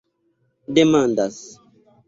[0.73, 1.39] demandas